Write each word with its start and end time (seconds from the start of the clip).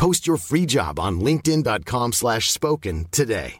Post 0.00 0.26
your 0.26 0.38
free 0.38 0.64
job 0.64 0.98
on 0.98 1.20
linkedin.com/spoken 1.20 2.12
slash 2.12 2.50
spoken 2.50 3.04
today. 3.10 3.58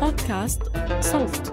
بودكاست 0.00 0.62
صوت 1.00 1.52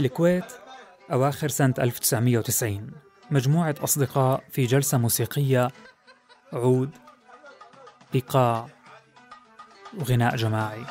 الكويت 0.00 0.44
أواخر 1.12 1.48
سنة 1.48 1.74
1990 1.78 2.90
مجموعة 3.30 3.74
أصدقاء 3.84 4.44
في 4.50 4.66
جلسة 4.66 4.98
موسيقية 4.98 5.68
عود 6.52 6.90
إيقاع 8.14 8.81
وغناء 9.98 10.36
جماعي. 10.36 10.84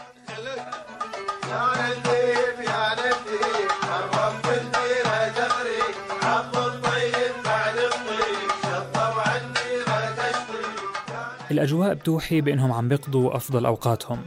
الأجواء 11.52 11.94
بتوحي 11.94 12.42
بأنهم 12.42 12.72
عم 12.72 12.88
بيقضوا 12.88 13.36
أفضل 13.36 13.66
أوقاتهم. 13.66 14.22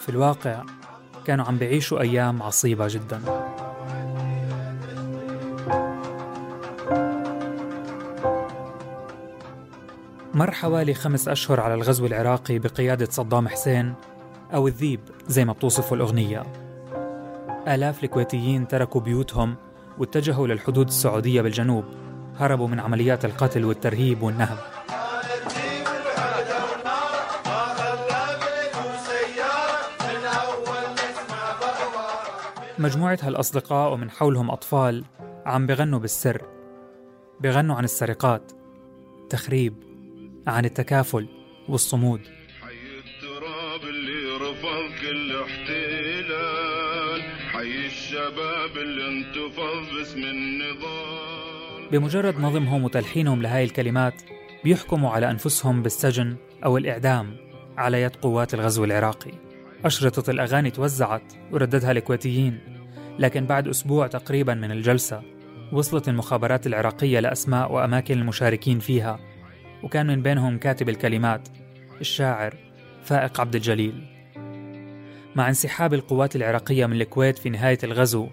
في 0.00 0.08
الواقع 0.08 0.62
كانوا 1.26 1.44
عم 1.44 1.58
بيعيشوا 1.58 2.00
أيام 2.00 2.42
عصيبة 2.42 2.88
جداً. 2.88 3.22
مر 10.38 10.50
حوالي 10.50 10.94
خمس 10.94 11.28
أشهر 11.28 11.60
على 11.60 11.74
الغزو 11.74 12.06
العراقي 12.06 12.58
بقيادة 12.58 13.06
صدام 13.10 13.48
حسين 13.48 13.94
أو 14.54 14.68
الذيب 14.68 15.00
زي 15.28 15.44
ما 15.44 15.52
بتوصفه 15.52 15.94
الأغنية. 15.96 16.42
آلاف 17.68 18.04
الكويتيين 18.04 18.68
تركوا 18.68 19.00
بيوتهم 19.00 19.56
واتجهوا 19.98 20.46
للحدود 20.46 20.86
السعودية 20.86 21.42
بالجنوب 21.42 21.84
هربوا 22.36 22.68
من 22.68 22.80
عمليات 22.80 23.24
القتل 23.24 23.64
والترهيب 23.64 24.22
والنهب. 24.22 24.58
مجموعة 32.78 33.18
هالأصدقاء 33.22 33.92
ومن 33.92 34.10
حولهم 34.10 34.50
أطفال 34.50 35.04
عم 35.46 35.66
بغنوا 35.66 35.98
بالسر 35.98 36.42
بغنوا 37.40 37.76
عن 37.76 37.84
السرقات 37.84 38.52
تخريب 39.30 39.87
عن 40.50 40.64
التكافل 40.64 41.28
والصمود. 41.68 42.20
حي 42.60 42.74
التراب 42.98 43.88
اللي 43.88 44.36
رفض 44.36 45.00
كل 45.00 45.36
احتلال 45.36 47.22
حي 47.52 47.86
الشباب 47.86 48.76
اللي 48.76 49.08
انتفض 49.08 49.96
باسم 49.96 50.18
النضال 50.18 51.90
بمجرد 51.92 52.40
نظمهم 52.40 52.84
وتلحينهم 52.84 53.42
لهاي 53.42 53.64
الكلمات 53.64 54.22
بيحكموا 54.64 55.10
على 55.10 55.30
أنفسهم 55.30 55.82
بالسجن 55.82 56.36
أو 56.64 56.76
الإعدام 56.76 57.36
على 57.76 58.02
يد 58.02 58.16
قوات 58.16 58.54
الغزو 58.54 58.84
العراقي. 58.84 59.32
أشرطة 59.84 60.30
الأغاني 60.30 60.70
توزعت 60.70 61.32
ورددها 61.52 61.92
الكويتيين 61.92 62.60
لكن 63.18 63.46
بعد 63.46 63.68
أسبوع 63.68 64.06
تقريبا 64.06 64.54
من 64.54 64.70
الجلسة 64.70 65.22
وصلت 65.72 66.08
المخابرات 66.08 66.66
العراقية 66.66 67.20
لأسماء 67.20 67.72
وأماكن 67.72 68.18
المشاركين 68.18 68.78
فيها. 68.78 69.20
وكان 69.82 70.06
من 70.06 70.22
بينهم 70.22 70.58
كاتب 70.58 70.88
الكلمات 70.88 71.48
الشاعر 72.00 72.54
فائق 73.04 73.40
عبد 73.40 73.54
الجليل. 73.54 74.04
مع 75.36 75.48
انسحاب 75.48 75.94
القوات 75.94 76.36
العراقية 76.36 76.86
من 76.86 77.00
الكويت 77.00 77.38
في 77.38 77.50
نهاية 77.50 77.78
الغزو 77.84 78.28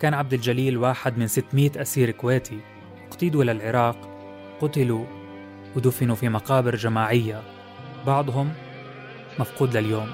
كان 0.00 0.14
عبد 0.14 0.34
الجليل 0.34 0.76
واحد 0.76 1.18
من 1.18 1.26
600 1.26 1.70
أسير 1.76 2.10
كويتي. 2.10 2.60
اقتيدوا 3.08 3.44
للعراق 3.44 4.08
قتلوا 4.60 5.04
ودفنوا 5.76 6.16
في 6.16 6.28
مقابر 6.28 6.76
جماعية 6.76 7.42
بعضهم 8.06 8.52
مفقود 9.38 9.76
لليوم. 9.76 10.10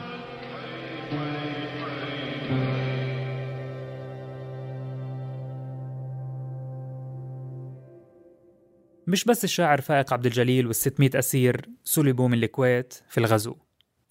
مش 9.06 9.24
بس 9.24 9.44
الشاعر 9.44 9.80
فائق 9.80 10.12
عبد 10.12 10.26
الجليل 10.26 10.74
وال600 10.74 11.16
أسير 11.16 11.68
سلبوا 11.84 12.28
من 12.28 12.44
الكويت 12.44 13.02
في 13.08 13.18
الغزو. 13.18 13.56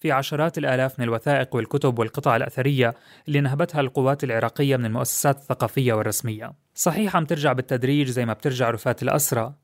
في 0.00 0.12
عشرات 0.12 0.58
الآلاف 0.58 0.98
من 0.98 1.04
الوثائق 1.04 1.56
والكتب 1.56 1.98
والقطع 1.98 2.36
الأثرية 2.36 2.94
اللي 3.28 3.40
نهبتها 3.40 3.80
القوات 3.80 4.24
العراقية 4.24 4.76
من 4.76 4.84
المؤسسات 4.84 5.36
الثقافية 5.36 5.92
والرسمية. 5.92 6.52
صحيح 6.74 7.16
عم 7.16 7.24
ترجع 7.24 7.52
بالتدريج 7.52 8.08
زي 8.10 8.26
ما 8.26 8.32
بترجع 8.32 8.70
رفات 8.70 9.02
الأسرى 9.02 9.54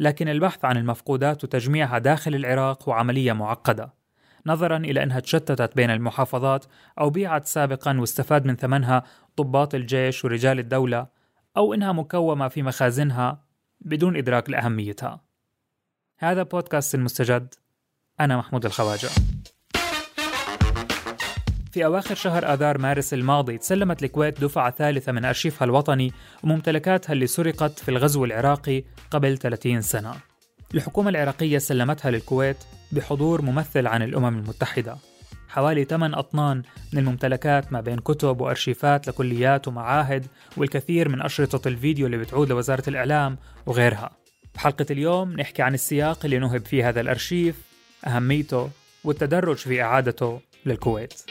لكن 0.00 0.28
البحث 0.28 0.64
عن 0.64 0.76
المفقودات 0.76 1.44
وتجميعها 1.44 1.98
داخل 1.98 2.34
العراق 2.34 2.88
هو 2.88 2.92
عملية 2.92 3.32
معقدة 3.32 3.94
نظرا 4.46 4.76
إلى 4.76 5.02
أنها 5.02 5.20
تشتتت 5.20 5.76
بين 5.76 5.90
المحافظات 5.90 6.64
أو 7.00 7.10
بيعت 7.10 7.46
سابقا 7.46 8.00
واستفاد 8.00 8.46
من 8.46 8.56
ثمنها 8.56 9.02
ضباط 9.38 9.74
الجيش 9.74 10.24
ورجال 10.24 10.58
الدولة 10.58 11.06
أو 11.56 11.74
إنها 11.74 11.92
مكومة 11.92 12.48
في 12.48 12.62
مخازنها 12.62 13.47
بدون 13.80 14.16
إدراك 14.16 14.50
لأهميتها. 14.50 15.20
هذا 16.18 16.42
بودكاست 16.42 16.94
المستجد. 16.94 17.54
أنا 18.20 18.36
محمود 18.36 18.64
الخواجة. 18.64 19.08
في 21.72 21.84
أواخر 21.84 22.14
شهر 22.14 22.52
آذار 22.52 22.78
مارس 22.78 23.14
الماضي 23.14 23.58
تسلمت 23.58 24.04
الكويت 24.04 24.40
دفعة 24.40 24.70
ثالثة 24.70 25.12
من 25.12 25.24
أرشيفها 25.24 25.64
الوطني 25.66 26.12
وممتلكاتها 26.44 27.12
اللي 27.12 27.26
سرقت 27.26 27.78
في 27.78 27.88
الغزو 27.88 28.24
العراقي 28.24 28.84
قبل 29.10 29.38
30 29.38 29.82
سنة. 29.82 30.14
الحكومة 30.74 31.10
العراقية 31.10 31.58
سلمتها 31.58 32.10
للكويت 32.10 32.56
بحضور 32.92 33.42
ممثل 33.42 33.86
عن 33.86 34.02
الأمم 34.02 34.38
المتحدة. 34.38 34.96
حوالي 35.48 35.84
8 35.84 36.18
أطنان 36.18 36.62
من 36.92 36.98
الممتلكات 36.98 37.72
ما 37.72 37.80
بين 37.80 37.98
كتب 37.98 38.40
وأرشيفات 38.40 39.08
لكليات 39.08 39.68
ومعاهد 39.68 40.26
والكثير 40.56 41.08
من 41.08 41.22
أشرطة 41.22 41.68
الفيديو 41.68 42.06
اللي 42.06 42.18
بتعود 42.18 42.48
لوزارة 42.48 42.88
الإعلام 42.88 43.38
وغيرها. 43.66 44.10
بحلقة 44.54 44.86
اليوم 44.90 45.32
نحكي 45.32 45.62
عن 45.62 45.74
السياق 45.74 46.24
اللي 46.24 46.38
نهب 46.38 46.66
فيه 46.66 46.88
هذا 46.88 47.00
الأرشيف 47.00 47.62
أهميته 48.06 48.70
والتدرج 49.04 49.56
في 49.56 49.82
إعادته 49.82 50.40
للكويت. 50.66 51.22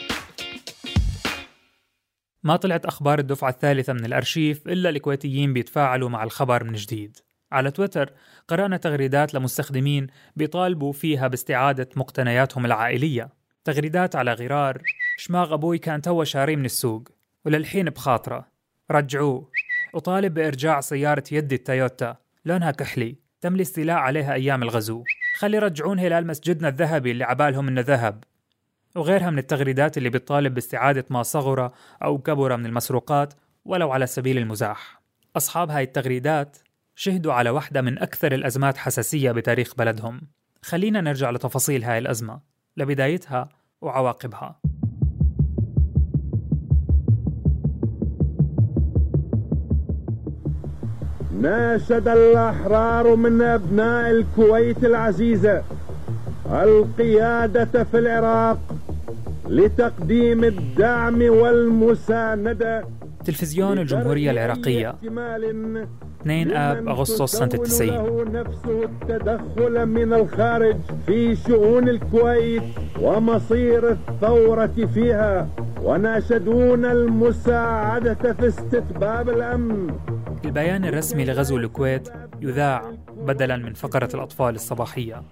ما 2.42 2.56
طلعت 2.56 2.86
أخبار 2.86 3.18
الدفعة 3.18 3.50
الثالثة 3.50 3.92
من 3.92 4.04
الأرشيف 4.04 4.66
إلا 4.66 4.88
الكويتيين 4.88 5.52
بيتفاعلوا 5.52 6.08
مع 6.08 6.24
الخبر 6.24 6.64
من 6.64 6.72
جديد. 6.72 7.16
على 7.52 7.70
تويتر 7.70 8.12
قرأنا 8.48 8.76
تغريدات 8.76 9.34
لمستخدمين 9.34 10.06
بيطالبوا 10.36 10.92
فيها 10.92 11.28
باستعادة 11.28 11.88
مقتنياتهم 11.96 12.66
العائلية. 12.66 13.37
تغريدات 13.68 14.16
على 14.16 14.32
غرار 14.32 14.82
شماغ 15.16 15.54
أبوي 15.54 15.78
كان 15.78 16.02
تو 16.02 16.24
شاريه 16.24 16.56
من 16.56 16.64
السوق 16.64 17.08
وللحين 17.44 17.90
بخاطره. 17.90 18.48
رجعوه. 18.90 19.50
وطالب 19.94 20.34
بإرجاع 20.34 20.80
سيارة 20.80 21.24
يدي 21.32 21.54
التويوتا. 21.54 22.16
لونها 22.44 22.70
كحلي. 22.70 23.16
تم 23.40 23.54
الاستيلاء 23.54 23.96
عليها 23.96 24.34
أيام 24.34 24.62
الغزو. 24.62 25.04
خلي 25.38 25.56
يرجعون 25.56 25.98
هلال 25.98 26.26
مسجدنا 26.26 26.68
الذهبي 26.68 27.10
اللي 27.10 27.24
عبالهم 27.24 27.68
إنه 27.68 27.80
ذهب. 27.80 28.24
وغيرها 28.96 29.30
من 29.30 29.38
التغريدات 29.38 29.98
اللي 29.98 30.10
بتطالب 30.10 30.54
باستعادة 30.54 31.04
ما 31.10 31.22
صغر 31.22 31.72
أو 32.02 32.18
كبر 32.18 32.56
من 32.56 32.66
المسروقات 32.66 33.34
ولو 33.64 33.92
على 33.92 34.06
سبيل 34.06 34.38
المزاح. 34.38 35.00
أصحاب 35.36 35.70
هاي 35.70 35.82
التغريدات 35.82 36.58
شهدوا 36.94 37.32
على 37.32 37.50
واحدة 37.50 37.82
من 37.82 37.98
أكثر 37.98 38.32
الأزمات 38.34 38.76
حساسية 38.76 39.32
بتاريخ 39.32 39.74
بلدهم. 39.74 40.20
خلينا 40.62 41.00
نرجع 41.00 41.30
لتفاصيل 41.30 41.84
هاي 41.84 41.98
الأزمة. 41.98 42.40
لبدايتها 42.76 43.57
وعواقبها. 43.82 44.60
ناشد 51.40 52.08
الأحرار 52.08 53.16
من 53.16 53.42
أبناء 53.42 54.10
الكويت 54.10 54.84
العزيزة 54.84 55.62
القيادة 56.46 57.84
في 57.84 57.98
العراق 57.98 58.58
لتقديم 59.48 60.44
الدعم 60.44 61.22
والمساندة 61.22 62.84
تلفزيون 63.24 63.78
الجمهورية 63.78 64.30
العراقية. 64.30 64.94
2 66.22 66.52
آب 66.52 66.88
أغسطس 66.88 67.32
سنة 67.32 67.50
التسعين. 67.54 68.32
نفسه 68.32 68.84
التدخل 68.84 69.86
من 69.86 70.12
الخارج 70.12 70.76
في 71.06 71.36
شؤون 71.36 71.88
الكويت 71.88 72.62
ومصير 73.00 73.90
الثورة 73.90 74.86
فيها 74.94 75.48
وناشدون 75.82 76.84
المساعدة 76.84 78.32
في 78.32 78.48
استتباب 78.48 79.28
الأمن. 79.28 79.94
البيان 80.44 80.84
الرسمي 80.84 81.24
لغزو 81.24 81.56
الكويت 81.56 82.08
يذاع 82.40 82.92
بدلا 83.16 83.56
من 83.56 83.74
فقرة 83.74 84.08
الأطفال 84.14 84.54
الصباحية. 84.54 85.22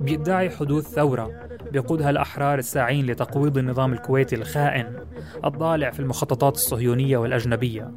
بيدعي 0.00 0.50
حدوث 0.50 0.88
ثورة 0.88 1.30
بيقودها 1.72 2.10
الأحرار 2.10 2.58
الساعين 2.58 3.06
لتقويض 3.06 3.58
النظام 3.58 3.92
الكويتي 3.92 4.36
الخائن 4.36 4.86
الضالع 5.44 5.90
في 5.90 6.00
المخططات 6.00 6.54
الصهيونية 6.54 7.16
والأجنبية. 7.16 7.90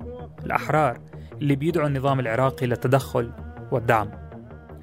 الأحرار 0.46 0.98
اللي 1.42 1.56
بيدعوا 1.56 1.88
النظام 1.88 2.20
العراقي 2.20 2.66
للتدخل 2.68 3.32
والدعم 3.72 4.10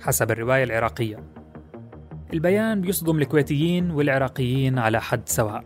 حسب 0.00 0.30
الرواية 0.30 0.64
العراقية. 0.64 1.24
البيان 2.32 2.80
بيصدم 2.80 3.18
الكويتيين 3.18 3.90
والعراقيين 3.90 4.78
على 4.78 5.00
حد 5.00 5.28
سواء. 5.28 5.64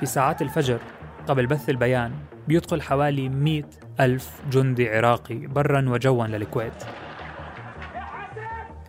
في 0.00 0.06
ساعات 0.06 0.42
الفجر 0.42 0.78
قبل 1.28 1.46
بث 1.46 1.70
البيان 1.70 2.12
بيدخل 2.48 2.82
حوالي 2.82 3.28
100 3.28 3.62
ألف 4.00 4.42
جندي 4.50 4.90
عراقي 4.90 5.46
برا 5.46 5.88
وجوا 5.88 6.26
للكويت. 6.26 6.84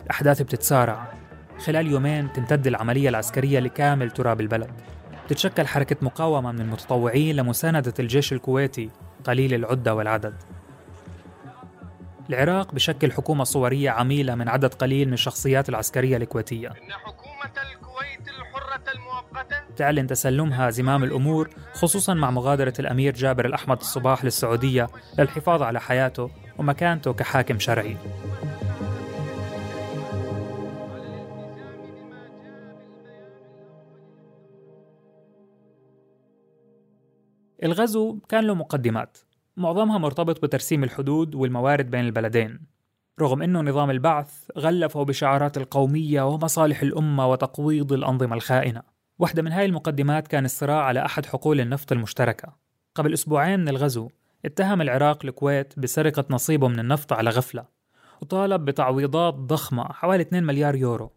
الأحداث 0.04 0.42
بتتسارع. 0.42 1.08
خلال 1.58 1.86
يومين 1.86 2.32
تمتد 2.32 2.66
العملية 2.66 3.08
العسكرية 3.08 3.60
لكامل 3.60 4.10
تراب 4.10 4.40
البلد. 4.40 4.70
تتشكل 5.28 5.66
حركة 5.66 5.96
مقاومة 6.02 6.52
من 6.52 6.60
المتطوعين 6.60 7.36
لمساندة 7.36 7.94
الجيش 7.98 8.32
الكويتي 8.32 8.90
قليل 9.24 9.54
العدة 9.54 9.94
والعدد. 9.94 10.34
العراق 12.30 12.74
بشكل 12.74 13.12
حكومة 13.12 13.44
صورية 13.44 13.90
عميلة 13.90 14.34
من 14.34 14.48
عدد 14.48 14.74
قليل 14.74 15.06
من 15.08 15.14
الشخصيات 15.14 15.68
العسكرية 15.68 16.16
الكويتية. 16.16 16.68
إن 16.68 16.92
حكومة 16.92 17.52
الكويت 17.72 18.28
الحرة 18.28 18.92
المؤقتة 18.94 19.56
تعلن 19.76 20.06
تسلمها 20.06 20.70
زمام 20.70 21.04
الأمور 21.04 21.50
خصوصا 21.72 22.14
مع 22.14 22.30
مغادرة 22.30 22.74
الأمير 22.78 23.14
جابر 23.14 23.46
الأحمد 23.46 23.80
الصباح 23.80 24.24
للسعودية 24.24 24.86
للحفاظ 25.18 25.62
على 25.62 25.80
حياته 25.80 26.30
ومكانته 26.58 27.12
كحاكم 27.12 27.58
شرعي. 27.58 27.96
الغزو 37.64 38.18
كان 38.28 38.44
له 38.44 38.54
مقدمات. 38.54 39.18
معظمها 39.56 39.98
مرتبط 39.98 40.42
بترسيم 40.42 40.84
الحدود 40.84 41.34
والموارد 41.34 41.90
بين 41.90 42.04
البلدين. 42.04 42.60
رغم 43.20 43.42
أنه 43.42 43.60
نظام 43.60 43.90
البعث 43.90 44.50
غلفه 44.58 45.02
بشعارات 45.02 45.56
القومية 45.56 46.22
ومصالح 46.22 46.82
الأمة 46.82 47.30
وتقويض 47.30 47.92
الأنظمة 47.92 48.36
الخائنة. 48.36 48.82
واحدة 49.18 49.42
من 49.42 49.52
هاي 49.52 49.64
المقدمات 49.64 50.28
كان 50.28 50.44
الصراع 50.44 50.82
على 50.82 51.04
أحد 51.04 51.26
حقول 51.26 51.60
النفط 51.60 51.92
المشتركة. 51.92 52.56
قبل 52.94 53.12
أسبوعين 53.12 53.60
من 53.60 53.68
الغزو 53.68 54.08
اتهم 54.44 54.80
العراق 54.80 55.24
الكويت 55.24 55.78
بسرقة 55.78 56.24
نصيبه 56.30 56.68
من 56.68 56.80
النفط 56.80 57.12
على 57.12 57.30
غفلة 57.30 57.64
وطالب 58.22 58.64
بتعويضات 58.64 59.34
ضخمة 59.34 59.84
حوالي 59.84 60.22
2 60.22 60.44
مليار 60.44 60.74
يورو. 60.74 61.12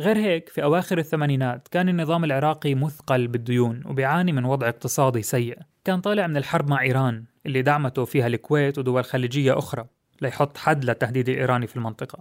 غير 0.00 0.18
هيك 0.18 0.48
في 0.48 0.62
أواخر 0.62 0.98
الثمانينات 0.98 1.68
كان 1.68 1.88
النظام 1.88 2.24
العراقي 2.24 2.74
مثقل 2.74 3.26
بالديون 3.26 3.82
وبيعاني 3.86 4.32
من 4.32 4.44
وضع 4.44 4.68
اقتصادي 4.68 5.22
سيء. 5.22 5.58
كان 5.84 6.00
طالع 6.00 6.26
من 6.26 6.36
الحرب 6.36 6.70
مع 6.70 6.82
إيران 6.82 7.24
اللي 7.46 7.62
دعمته 7.62 8.04
فيها 8.04 8.26
الكويت 8.26 8.78
ودول 8.78 9.04
خليجية 9.04 9.58
أخرى 9.58 9.84
ليحط 10.22 10.56
حد 10.56 10.84
للتهديد 10.84 11.28
الإيراني 11.28 11.66
في 11.66 11.76
المنطقة. 11.76 12.18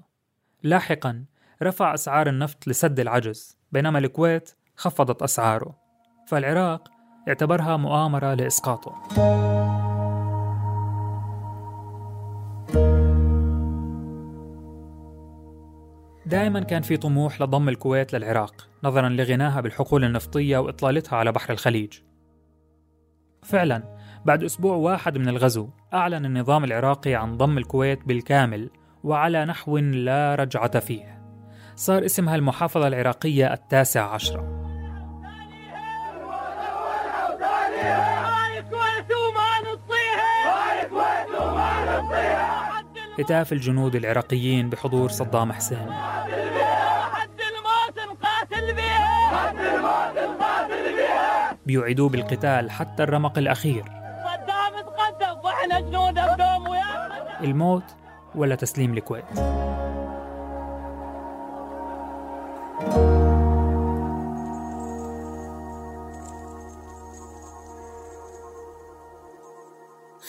لاحقا 0.64 1.26
رفع 1.64 1.94
أسعار 1.94 2.30
النفط 2.30 2.68
لسد 2.68 3.00
العجز 3.00 3.58
بينما 3.72 4.00
الكويت 4.00 4.52
خفضت 4.76 5.22
أسعاره. 5.22 5.76
فالعراق 6.28 6.92
اعتبرها 7.28 7.78
مؤامرة 7.78 8.34
لإسقاطه. 8.34 9.73
دائما 16.26 16.60
كان 16.60 16.82
في 16.82 16.98
طموح 16.98 17.42
لضم 17.42 17.70
الكويت 17.70 18.14
للعراق 18.14 18.70
نظرا 18.84 19.10
لغناها 19.10 19.62
بالحقول 19.62 20.04
النفطية 20.04 20.58
وإطلالتها 20.58 21.18
على 21.18 21.32
بحر 21.32 21.54
الخليج. 21.54 21.94
فعلا 23.44 23.98
بعد 24.26 24.44
أسبوع 24.44 24.76
واحد 24.76 25.18
من 25.18 25.30
الغزو 25.30 25.70
أعلن 25.94 26.26
النظام 26.26 26.64
العراقي 26.64 27.16
عن 27.16 27.38
ضم 27.38 27.58
الكويت 27.58 28.06
بالكامل 28.06 28.70
وعلى 29.04 29.46
نحو 29.46 29.78
لا 29.78 30.36
رجعة 30.36 30.80
فيه. 30.80 31.24
صار 31.76 32.06
اسمها 32.06 32.36
المحافظة 32.36 32.88
العراقية 32.88 33.54
التاسع 33.54 34.14
عشرة. 34.14 34.63
هتاف 43.20 43.54
الجنود 43.54 43.96
العراقيين 43.96 44.70
بحضور 44.70 45.10
صدام 45.10 45.52
حسين. 45.52 45.88
بيوعدوه 51.66 52.10
بالقتال 52.10 52.72
حتى 52.72 53.04
الرمق 53.04 53.38
الأخير. 53.38 53.84
صدام 53.84 54.74
تقدم 54.82 55.40
وإحنا 55.44 55.80
جنود 55.80 56.14
بدوم 56.14 56.78
الموت 57.42 57.84
ولا 58.36 58.56
تسليم 58.56 58.94
الكويت 58.94 59.26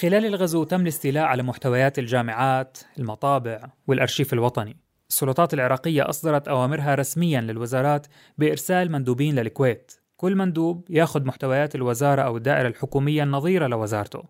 خلال 0.04 0.26
الغزو 0.26 0.64
تم 0.64 0.80
الاستيلاء 0.80 1.24
على 1.24 1.42
محتويات 1.42 1.98
الجامعات، 1.98 2.78
المطابع 2.98 3.70
والأرشيف 3.86 4.32
الوطني. 4.32 4.76
السلطات 5.08 5.54
العراقية 5.54 6.08
أصدرت 6.08 6.48
أوامرها 6.48 6.94
رسميا 6.94 7.40
للوزارات 7.40 8.06
بإرسال 8.38 8.92
مندوبين 8.92 9.34
للكويت. 9.34 9.92
كل 10.16 10.36
مندوب 10.36 10.86
ياخذ 10.90 11.24
محتويات 11.24 11.74
الوزارة 11.74 12.22
أو 12.22 12.36
الدائرة 12.36 12.68
الحكومية 12.68 13.22
النظيرة 13.22 13.66
لوزارته. 13.66 14.22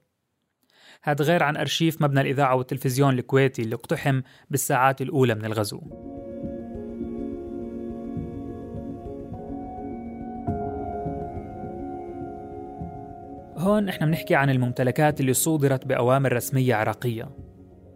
هذا 1.02 1.25
غير 1.25 1.43
عن 1.43 1.57
أرشيف 1.57 2.02
مبنى 2.02 2.21
الإذاعة 2.21 2.54
والتلفزيون 2.54 3.19
الكويتي 3.19 3.62
اللي 3.62 3.75
اقتحم 3.75 4.21
بالساعات 4.50 5.02
الأولى 5.02 5.35
من 5.35 5.45
الغزو. 5.45 5.81
هون 13.64 13.88
إحنا 13.88 14.06
بنحكي 14.06 14.35
عن 14.35 14.50
الممتلكات 14.50 15.21
اللي 15.21 15.33
صودرت 15.33 15.87
بأوامر 15.87 16.33
رسمية 16.33 16.75
عراقية. 16.75 17.28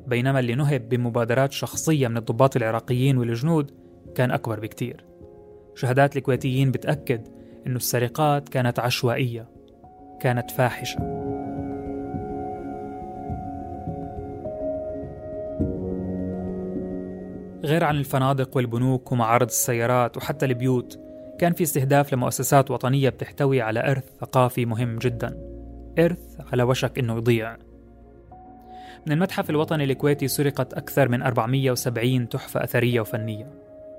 بينما 0.07 0.41
اللي 0.41 0.55
نهب 0.55 0.89
بمبادرات 0.89 1.53
شخصية 1.53 2.09
من 2.09 2.17
الضباط 2.17 2.57
العراقيين 2.57 3.19
والجنود 3.19 3.71
كان 4.15 4.31
أكبر 4.31 4.61
بكتير. 4.61 5.05
شهادات 5.75 6.17
الكويتيين 6.17 6.71
بتأكد 6.71 7.29
أنه 7.67 7.77
السرقات 7.77 8.49
كانت 8.49 8.79
عشوائية 8.79 9.49
كانت 10.21 10.51
فاحشة. 10.51 10.99
غير 17.65 17.85
عن 17.85 17.97
الفنادق 17.97 18.57
والبنوك 18.57 19.13
ومعارض 19.13 19.47
السيارات 19.47 20.17
وحتى 20.17 20.47
البيوت 20.47 20.99
كان 21.39 21.53
في 21.53 21.63
استهداف 21.63 22.13
لمؤسسات 22.13 22.71
وطنية 22.71 23.09
بتحتوي 23.09 23.61
على 23.63 23.91
إرث 23.91 24.05
ثقافي 24.21 24.67
مهم 24.67 24.99
جدا. 24.99 25.48
إرث 25.99 26.41
على 26.53 26.63
وشك 26.63 26.99
إنه 26.99 27.17
يضيع. 27.17 27.57
من 29.07 29.13
المتحف 29.13 29.51
الوطني 29.51 29.85
الكويتي 29.85 30.29
سرقت 30.29 30.75
أكثر 30.75 31.09
من 31.09 31.23
470 31.23 32.29
تحفة 32.29 32.65
أثرية 32.65 33.01
وفنية. 33.01 33.51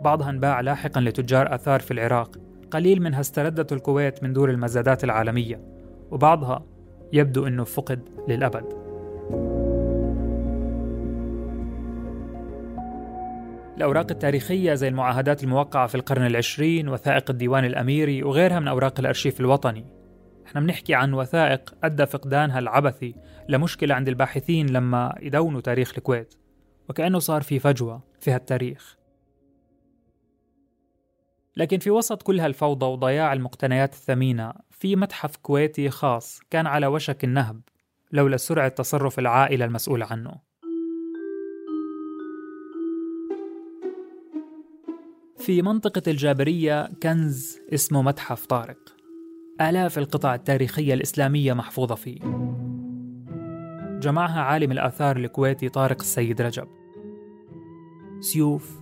بعضها 0.01 0.29
انباع 0.29 0.61
لاحقا 0.61 1.01
لتجار 1.01 1.55
آثار 1.55 1.79
في 1.79 1.91
العراق. 1.91 2.37
قليل 2.71 3.01
منها 3.01 3.19
استردته 3.19 3.73
الكويت 3.73 4.23
من 4.23 4.33
دور 4.33 4.49
المزادات 4.49 5.03
العالمية. 5.03 5.61
وبعضها 6.11 6.65
يبدو 7.13 7.47
أنه 7.47 7.63
فقد 7.63 8.09
للأبد. 8.27 8.89
الأوراق 13.77 14.11
التاريخية 14.11 14.73
زي 14.73 14.87
المعاهدات 14.87 15.43
الموقعة 15.43 15.87
في 15.87 15.95
القرن 15.95 16.25
العشرين 16.25 16.89
وثائق 16.89 17.29
الديوان 17.29 17.65
الأميري 17.65 18.23
وغيرها 18.23 18.59
من 18.59 18.67
أوراق 18.67 18.99
الأرشيف 18.99 19.39
الوطني. 19.39 19.98
إحنا 20.49 20.61
بنحكي 20.61 20.95
عن 20.95 21.13
وثائق 21.13 21.75
أدى 21.83 22.05
فقدانها 22.05 22.59
العبثي 22.59 23.15
لمشكلة 23.49 23.95
عند 23.95 24.07
الباحثين 24.07 24.69
لما 24.69 25.15
يدونوا 25.21 25.61
تاريخ 25.61 25.93
الكويت 25.97 26.33
وكأنه 26.89 27.19
صار 27.19 27.41
في 27.41 27.59
فجوة 27.59 28.03
في 28.19 28.31
هالتاريخ. 28.31 28.97
لكن 31.57 31.79
في 31.79 31.91
وسط 31.91 32.21
كل 32.21 32.39
هالفوضى 32.39 32.85
وضياع 32.85 33.33
المقتنيات 33.33 33.93
الثمينة 33.93 34.53
في 34.71 34.95
متحف 34.95 35.35
كويتي 35.35 35.89
خاص 35.89 36.39
كان 36.49 36.67
على 36.67 36.87
وشك 36.87 37.23
النهب 37.23 37.61
لولا 38.11 38.37
سرعة 38.37 38.67
تصرف 38.67 39.19
العائلة 39.19 39.65
المسؤولة 39.65 40.05
عنه. 40.05 40.35
في 45.37 45.61
منطقة 45.61 46.01
الجابرية 46.07 46.89
كنز 47.03 47.59
اسمه 47.73 48.01
متحف 48.01 48.45
طارق. 48.45 48.98
آلاف 49.61 49.97
القطع 49.97 50.35
التاريخية 50.35 50.93
الإسلامية 50.93 51.53
محفوظة 51.53 51.95
فيه. 51.95 52.19
جمعها 53.99 54.41
عالم 54.41 54.71
الآثار 54.71 55.17
الكويتي 55.17 55.69
طارق 55.69 55.99
السيد 55.99 56.41
رجب. 56.41 56.67
سيوف 58.19 58.79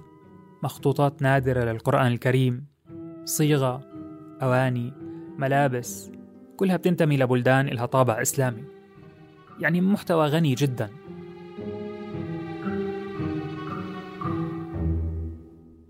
مخطوطات 0.63 1.21
نادرة 1.21 1.63
للقرآن 1.71 2.07
الكريم 2.07 2.65
صيغة 3.25 3.81
أواني 4.41 4.93
ملابس 5.37 6.11
كلها 6.57 6.77
بتنتمي 6.77 7.17
لبلدان 7.17 7.67
إلها 7.67 7.85
طابع 7.85 8.21
إسلامي. 8.21 8.63
يعني 9.59 9.81
محتوى 9.81 10.27
غني 10.27 10.55
جدا. 10.55 10.89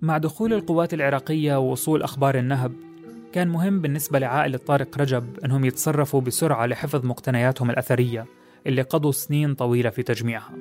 مع 0.01 0.17
دخول 0.17 0.53
القوات 0.53 0.93
العراقية 0.93 1.59
ووصول 1.59 2.03
أخبار 2.03 2.37
النهب 2.37 2.86
كان 3.33 3.47
مهم 3.47 3.81
بالنسبة 3.81 4.19
لعائلة 4.19 4.57
طارق 4.57 4.97
رجب 4.97 5.39
أنهم 5.45 5.65
يتصرفوا 5.65 6.21
بسرعة 6.21 6.65
لحفظ 6.65 7.05
مقتنياتهم 7.05 7.69
الأثرية 7.69 8.25
اللي 8.67 8.81
قضوا 8.81 9.11
سنين 9.11 9.55
طويلة 9.55 9.89
في 9.89 10.03
تجميعها. 10.03 10.53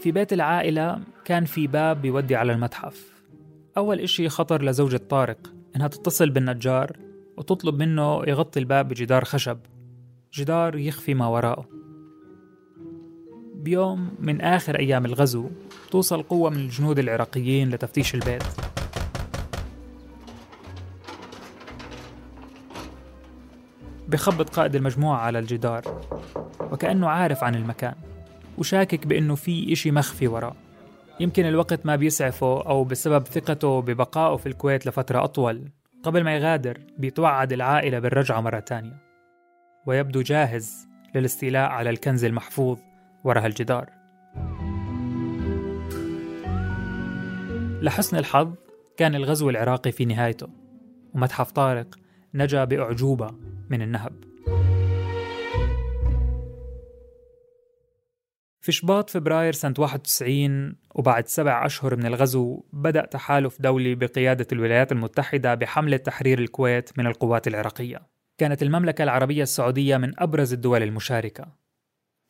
في 0.00 0.12
بيت 0.12 0.32
العائلة 0.32 1.00
كان 1.24 1.44
في 1.44 1.66
باب 1.66 2.02
بيودي 2.02 2.36
على 2.36 2.52
المتحف. 2.52 3.22
أول 3.76 4.00
إشي 4.00 4.28
خطر 4.28 4.62
لزوجة 4.62 4.96
طارق 4.96 5.52
إنها 5.76 5.88
تتصل 5.88 6.30
بالنجار 6.30 6.96
وتطلب 7.36 7.78
منه 7.78 8.22
يغطي 8.26 8.60
الباب 8.60 8.88
بجدار 8.88 9.24
خشب. 9.24 9.58
جدار 10.34 10.76
يخفي 10.76 11.14
ما 11.14 11.26
وراءه. 11.26 11.83
بيوم 13.64 14.08
من 14.20 14.40
آخر 14.40 14.78
أيام 14.78 15.06
الغزو 15.06 15.50
توصل 15.90 16.22
قوة 16.22 16.50
من 16.50 16.56
الجنود 16.56 16.98
العراقيين 16.98 17.70
لتفتيش 17.70 18.14
البيت. 18.14 18.42
بخبط 24.08 24.48
قائد 24.48 24.74
المجموعة 24.74 25.18
على 25.18 25.38
الجدار 25.38 25.82
وكأنه 26.60 27.08
عارف 27.08 27.44
عن 27.44 27.54
المكان 27.54 27.94
وشاكك 28.58 29.06
بأنه 29.06 29.34
في 29.34 29.72
إشي 29.72 29.90
مخفي 29.90 30.28
وراه. 30.28 30.54
يمكن 31.20 31.46
الوقت 31.46 31.86
ما 31.86 31.96
بيسعفه 31.96 32.62
أو 32.62 32.84
بسبب 32.84 33.26
ثقته 33.26 33.80
ببقائه 33.82 34.36
في 34.36 34.46
الكويت 34.46 34.86
لفترة 34.86 35.24
أطول 35.24 35.68
قبل 36.02 36.24
ما 36.24 36.36
يغادر 36.36 36.80
بيتوعد 36.98 37.52
العائلة 37.52 37.98
بالرجعة 37.98 38.40
مرة 38.40 38.58
تانية. 38.58 38.96
ويبدو 39.86 40.22
جاهز 40.22 40.88
للاستيلاء 41.14 41.70
على 41.70 41.90
الكنز 41.90 42.24
المحفوظ. 42.24 42.78
وراء 43.24 43.46
الجدار. 43.46 43.90
لحسن 47.82 48.16
الحظ 48.16 48.54
كان 48.96 49.14
الغزو 49.14 49.50
العراقي 49.50 49.92
في 49.92 50.04
نهايته 50.04 50.48
ومتحف 51.14 51.50
طارق 51.50 51.94
نجا 52.34 52.64
بأعجوبة 52.64 53.34
من 53.70 53.82
النهب. 53.82 54.24
في 58.60 58.72
شباط 58.72 59.10
فبراير 59.10 59.52
سنة 59.52 59.74
91 59.78 60.76
وبعد 60.94 61.28
سبع 61.28 61.66
أشهر 61.66 61.96
من 61.96 62.06
الغزو 62.06 62.62
بدأ 62.72 63.06
تحالف 63.06 63.62
دولي 63.62 63.94
بقيادة 63.94 64.46
الولايات 64.52 64.92
المتحدة 64.92 65.54
بحملة 65.54 65.96
تحرير 65.96 66.38
الكويت 66.38 66.98
من 66.98 67.06
القوات 67.06 67.48
العراقية. 67.48 68.06
كانت 68.38 68.62
المملكة 68.62 69.04
العربية 69.04 69.42
السعودية 69.42 69.96
من 69.96 70.20
أبرز 70.20 70.52
الدول 70.52 70.82
المشاركة. 70.82 71.63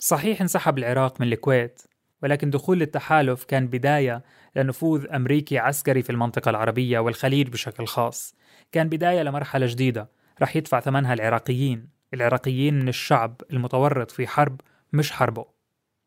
صحيح 0.06 0.40
انسحب 0.40 0.78
العراق 0.78 1.20
من 1.20 1.32
الكويت 1.32 1.82
ولكن 2.22 2.50
دخول 2.50 2.82
التحالف 2.82 3.44
كان 3.44 3.66
بداية 3.66 4.22
لنفوذ 4.56 5.06
أمريكي 5.06 5.58
عسكري 5.58 6.02
في 6.02 6.10
المنطقة 6.10 6.50
العربية 6.50 6.98
والخليج 6.98 7.48
بشكل 7.48 7.86
خاص. 7.86 8.34
كان 8.72 8.88
بداية 8.88 9.22
لمرحلة 9.22 9.66
جديدة 9.66 10.10
رح 10.42 10.56
يدفع 10.56 10.80
ثمنها 10.80 11.14
العراقيين 11.14 11.88
العراقيين 12.14 12.74
من 12.74 12.88
الشعب 12.88 13.40
المتورط 13.50 14.10
في 14.10 14.26
حرب 14.26 14.60
مش 14.92 15.12
حربه. 15.12 15.46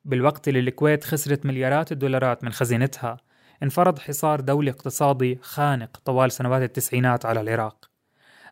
بالوقت 0.05 0.47
اللي 0.47 0.59
الكويت 0.59 1.03
خسرت 1.03 1.45
مليارات 1.45 1.91
الدولارات 1.91 2.43
من 2.43 2.51
خزينتها 2.51 3.17
انفرض 3.63 3.99
حصار 3.99 4.39
دولي 4.39 4.71
اقتصادي 4.71 5.39
خانق 5.41 5.97
طوال 6.05 6.31
سنوات 6.31 6.61
التسعينات 6.61 7.25
على 7.25 7.41
العراق. 7.41 7.89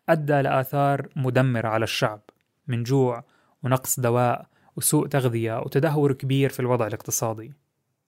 أدى 0.08 0.42
لآثار 0.42 1.08
مدمرة 1.16 1.68
على 1.68 1.84
الشعب 1.84 2.20
من 2.68 2.82
جوع 2.82 3.24
ونقص 3.62 4.00
دواء 4.00 4.55
وسوء 4.76 5.06
تغذية 5.06 5.58
وتدهور 5.58 6.12
كبير 6.12 6.50
في 6.50 6.60
الوضع 6.60 6.86
الاقتصادي. 6.86 7.52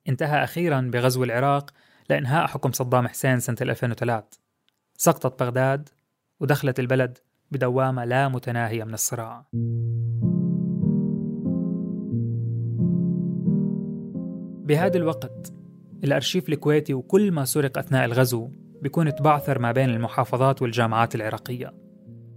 انتهى 0.09 0.43
أخيرا 0.43 0.81
بغزو 0.93 1.23
العراق 1.23 1.71
لإنهاء 2.09 2.47
حكم 2.47 2.71
صدام 2.71 3.07
حسين 3.07 3.39
سنة 3.39 3.57
2003 3.61 4.39
سقطت 4.97 5.43
بغداد 5.43 5.89
ودخلت 6.39 6.79
البلد 6.79 7.17
بدوامة 7.51 8.05
لا 8.05 8.27
متناهية 8.27 8.83
من 8.83 8.93
الصراع. 8.93 9.45
بهذا 14.65 14.97
الوقت 14.97 15.53
الأرشيف 16.03 16.49
الكويتي 16.49 16.93
وكل 16.93 17.31
ما 17.31 17.45
سرق 17.45 17.77
أثناء 17.77 18.05
الغزو 18.05 18.49
بيكون 18.81 19.15
تبعثر 19.15 19.59
ما 19.59 19.71
بين 19.71 19.89
المحافظات 19.89 20.61
والجامعات 20.61 21.15
العراقية. 21.15 21.88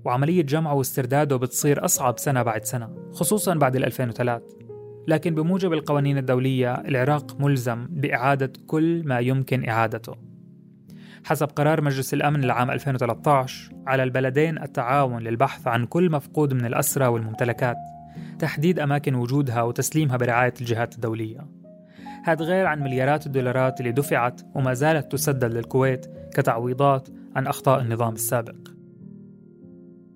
وعملية 0.04 0.42
جمعه 0.42 0.75
واسترداده 0.75 1.37
بتصير 1.37 1.85
أصعب 1.85 2.18
سنة 2.18 2.42
بعد 2.42 2.64
سنة 2.64 2.88
خصوصا 3.12 3.54
بعد 3.54 3.76
2003 3.76 4.62
لكن 5.09 5.35
بموجب 5.35 5.73
القوانين 5.73 6.18
الدولية 6.18 6.75
العراق 6.75 7.40
ملزم 7.40 7.87
بإعادة 7.90 8.52
كل 8.66 9.02
ما 9.06 9.18
يمكن 9.18 9.68
إعادته. 9.68 10.14
حسب 11.25 11.47
قرار 11.47 11.80
مجلس 11.80 12.14
الأمن 12.14 12.40
لعام 12.40 12.71
2013 12.71 13.73
على 13.87 14.02
البلدين 14.02 14.59
التعاون 14.59 15.23
للبحث 15.23 15.66
عن 15.66 15.87
كل 15.87 16.11
مفقود 16.11 16.54
من 16.54 16.66
الأسرى 16.66 17.06
والممتلكات 17.06 17.76
تحديد 18.38 18.78
أماكن 18.78 19.14
وجودها 19.14 19.62
وتسليمها 19.62 20.16
برعاية 20.16 20.54
الجهات 20.61 20.94
الدولية. 20.94 21.47
هذا 22.25 22.44
غير 22.44 22.66
عن 22.66 22.80
مليارات 22.82 23.26
الدولارات 23.26 23.80
اللي 23.80 23.92
دفعت 23.92 24.40
وما 24.54 24.75
زالت 24.75 25.12
تسدد 25.12 25.52
للكويت 25.52 26.06
كتعويضات 26.35 27.09
عن 27.37 27.47
أخطاء 27.47 27.80
النظام 27.80 28.14
السابق. 28.14 28.62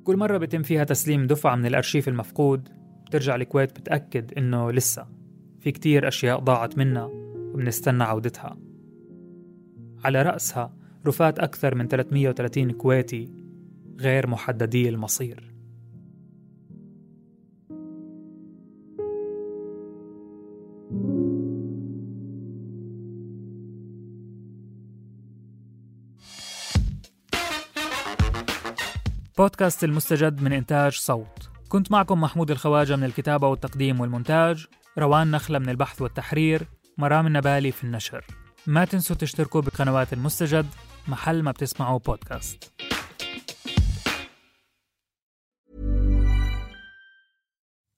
كل 0.06 0.16
مرة 0.16 0.38
بيتم 0.38 0.62
فيها 0.62 0.84
تسليم 0.84 1.26
دفعة 1.26 1.56
من 1.56 1.66
الأرشيف 1.66 2.08
المفقود 2.08 2.68
بترجع 3.06 3.34
الكويت 3.34 3.80
بتأكد 3.80 4.38
إنه 4.38 4.72
لسه 4.72 5.06
في 5.60 5.72
كتير 5.72 6.08
أشياء 6.08 6.38
ضاعت 6.40 6.78
منا 6.78 7.04
وبنستنى 7.54 8.04
عودتها. 8.04 8.56
على 10.04 10.22
رأسها 10.22 10.76
رفات 11.06 11.38
أكثر 11.38 11.74
من 11.74 11.88
330 11.88 12.70
كويتي 12.70 13.32
غير 14.00 14.26
محددي 14.26 14.88
المصير. 14.88 15.55
بودكاست 29.38 29.84
المستجد 29.84 30.42
من 30.42 30.52
إنتاج 30.52 30.92
صوت. 30.92 31.48
كنت 31.68 31.92
معكم 31.92 32.20
محمود 32.20 32.50
الخواجة 32.50 32.96
من 32.96 33.04
الكتابة 33.04 33.48
والتقديم 33.48 34.00
والمونتاج 34.00 34.66
روان 34.98 35.30
نخلة 35.30 35.58
من 35.58 35.68
البحث 35.68 36.02
والتحرير 36.02 36.66
مرام 36.98 37.26
النبالي 37.26 37.72
في 37.72 37.84
النشر. 37.84 38.24
ما 38.66 38.84
تنسوا 38.84 39.16
تشتركوا 39.16 39.60
بقنوات 39.60 40.12
المستجد 40.12 40.66
محل 41.08 41.42
ما 41.42 41.50
بتسمعوا 41.50 41.98
بودكاست. 41.98 42.72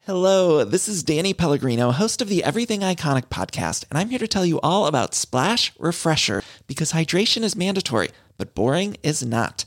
Hello, 0.06 0.64
this 0.64 0.88
is 0.88 1.02
Danny 1.02 1.34
Pellegrino, 1.34 1.92
host 1.92 2.22
of 2.22 2.28
the 2.28 2.42
Everything 2.42 2.80
Iconic 2.80 3.26
podcast, 3.28 3.84
and 3.88 3.98
I'm 3.98 4.08
here 4.08 4.24
to 4.26 4.34
tell 4.36 4.46
you 4.46 4.58
all 4.68 4.86
about 4.86 5.14
Splash 5.14 5.72
Refresher 5.78 6.42
because 6.66 6.92
hydration 6.92 7.42
is 7.48 7.54
mandatory, 7.64 8.08
but 8.38 8.54
boring 8.54 8.96
is 9.02 9.18
not. 9.36 9.66